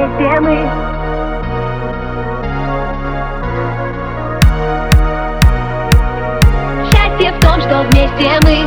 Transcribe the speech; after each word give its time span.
вместе 0.00 0.40
мы 0.40 0.70
Счастье 6.90 7.32
в 7.32 7.40
том, 7.40 7.60
что 7.60 7.82
вместе 7.90 8.40
мы. 8.42 8.66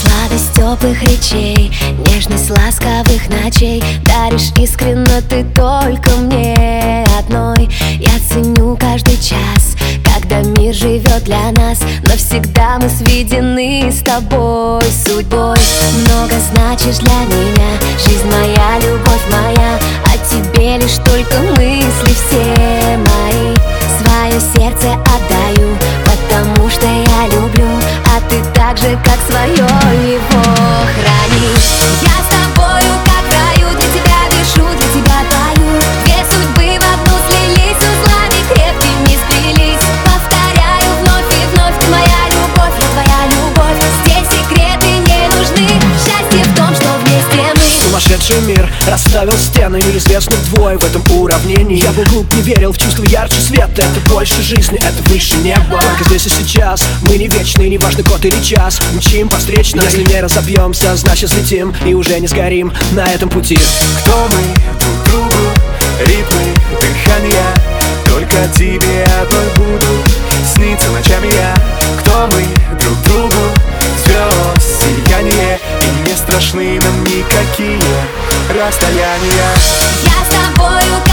Сладость 0.00 0.52
теплых 0.54 1.02
речей, 1.02 1.72
нежность 2.06 2.50
ласковых 2.50 3.28
ночей. 3.28 3.82
Даришь 4.04 4.52
искренно 4.56 5.22
ты 5.28 5.44
только 5.54 6.10
мне 6.16 7.06
одной. 7.18 7.68
Я 7.98 8.18
ценю 8.28 8.76
каждый 8.76 9.16
час, 9.16 9.76
когда 10.04 10.40
мир 10.40 10.74
живет 10.74 11.24
для 11.24 11.52
нас. 11.52 11.80
Навсегда 12.04 12.78
мы 12.80 12.88
сведены 12.88 13.90
с 13.90 14.02
тобой 14.02 14.82
судьбой 15.06 15.63
Много 16.24 16.40
значишь 16.40 16.96
для 17.00 17.36
меня, 17.36 17.78
жизнь 17.98 18.26
моя, 18.30 18.78
любовь 18.80 19.20
моя 19.30 19.78
О 20.06 20.16
тебе 20.26 20.78
лишь 20.78 20.96
только 21.04 21.38
мысли 21.52 22.14
все 22.14 22.96
мои. 22.96 23.54
Свое 23.98 24.40
сердце 24.40 24.94
отдаю, 24.94 25.76
потому 26.06 26.70
что 26.70 26.86
я 26.86 27.26
люблю 27.26 27.68
А 28.06 28.20
ты 28.30 28.42
так 28.54 28.78
же, 28.78 28.98
как 29.04 29.18
свое 29.28 29.66
его 30.14 30.33
Сумасшедший 48.24 48.40
мир 48.46 48.68
расставил 48.86 49.32
стены 49.32 49.76
Неизвестных 49.76 50.42
двое 50.50 50.78
в 50.78 50.84
этом 50.84 51.02
уравнении. 51.18 51.82
Я 51.82 51.92
был 51.92 52.04
глуп, 52.04 52.32
не 52.34 52.42
верил 52.42 52.72
в 52.72 52.78
чувство 52.78 53.04
ярче 53.04 53.38
света. 53.40 53.82
Это 53.82 54.10
больше 54.10 54.40
жизни, 54.40 54.78
это 54.78 55.10
выше 55.10 55.36
неба. 55.38 55.78
Только 55.80 56.04
здесь 56.04 56.26
и 56.26 56.30
сейчас, 56.30 56.82
мы 57.02 57.18
не 57.18 57.28
вечны 57.28 57.68
Не 57.68 57.76
важно 57.76 58.02
год 58.02 58.24
или 58.24 58.42
час, 58.42 58.80
мчим 58.94 59.28
по 59.28 59.36
встречной. 59.36 59.84
Если 59.84 60.04
не 60.04 60.20
разобьемся, 60.20 60.96
значит 60.96 61.30
слетим 61.30 61.74
И 61.84 61.92
уже 61.92 62.18
не 62.18 62.26
сгорим 62.26 62.72
на 62.92 63.04
этом 63.06 63.28
пути. 63.28 63.58
Кто 64.00 64.28
мы? 64.30 64.78
Друг 64.80 65.04
другу, 65.04 65.44
ритмы, 66.06 66.54
дыхания 66.80 67.54
Только 68.06 68.36
тебе 68.56 69.04
одной 69.20 69.48
буду 69.56 69.73
расстояния 78.74 79.54
Я 80.02 80.24
с 80.24 80.56
тобою, 80.56 81.03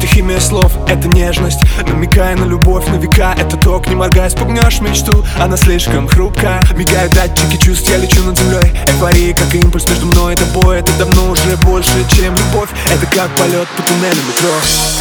это 0.00 0.06
химия 0.06 0.40
слов, 0.40 0.72
это 0.88 1.08
нежность. 1.08 1.60
Намекая 1.86 2.34
на 2.34 2.44
любовь 2.44 2.86
на 2.88 2.94
века 2.94 3.34
Это 3.36 3.56
ток, 3.58 3.86
не 3.88 3.94
моргая, 3.94 4.30
спугнешь 4.30 4.80
мечту. 4.80 5.24
Она 5.38 5.56
слишком 5.58 6.08
хрупка. 6.08 6.60
Мигают 6.74 7.12
датчики 7.12 7.62
чувств, 7.62 7.90
я 7.90 7.98
лечу 7.98 8.22
над 8.24 8.38
землей. 8.38 8.72
Эйфория, 8.86 9.34
как 9.34 9.54
импульс 9.54 9.86
между 9.88 10.06
мной 10.06 10.34
и 10.34 10.36
тобой. 10.36 10.78
Это 10.78 10.90
давно 10.98 11.30
уже 11.30 11.56
больше, 11.58 11.92
чем 12.16 12.34
любовь. 12.34 12.70
Это 12.86 13.06
как 13.14 13.28
полет 13.36 13.68
по 13.76 13.82
туннелю 13.82 14.22
метро. 14.26 14.50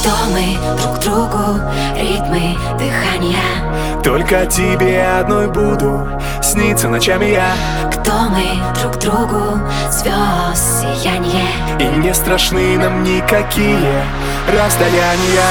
Кто 0.00 0.10
мы? 0.30 0.58
Друг 0.82 0.98
другу, 1.00 1.60
ритмы, 1.96 2.56
дыхания. 2.78 4.02
Только 4.02 4.44
тебе 4.46 5.06
одной 5.20 5.46
буду 5.46 6.06
сниться 6.42 6.88
ночами 6.88 7.26
я. 7.26 7.54
Кто 7.92 8.12
мы? 8.28 8.44
Друг 8.80 8.98
другу, 8.98 9.60
звезд 9.90 10.82
сияние. 10.82 11.46
И 11.78 11.84
не 11.98 12.12
страшны 12.12 12.76
нам 12.78 13.04
никакие 13.04 14.04
расстояния. 14.48 15.46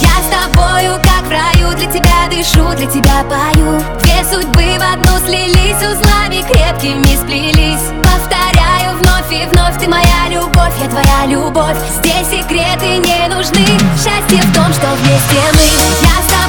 Я 0.00 0.16
с 0.20 0.28
тобою, 0.30 1.00
как 1.02 1.22
в 1.26 1.30
раю, 1.30 1.74
для 1.76 1.86
тебя 1.86 2.28
дышу, 2.30 2.74
для 2.76 2.86
тебя 2.86 3.24
пою. 3.28 3.80
Две 4.02 4.24
судьбы 4.24 4.78
в 4.78 4.82
одну 4.92 5.18
слились, 5.26 5.76
узлами 5.76 6.42
крепкими 6.42 7.16
сплелись. 7.16 7.92
Повторяю 8.02 8.96
вновь 8.98 9.30
и 9.30 9.46
вновь, 9.46 9.78
ты 9.78 9.88
моя 9.88 10.28
любовь, 10.28 10.74
я 10.82 10.88
твоя 10.88 11.26
любовь. 11.26 11.76
Здесь 11.98 12.28
секреты 12.28 12.98
не 12.98 13.28
нужны, 13.28 13.66
счастье 13.96 14.42
в 14.42 14.54
том, 14.54 14.72
что 14.72 14.88
вместе 14.96 15.40
мы. 15.54 15.68
Я 16.02 16.16
с 16.20 16.26
тобою, 16.26 16.41